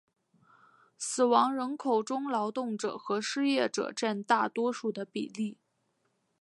[0.97, 5.59] 死亡人口中劳动者和失业者占大多数的比例。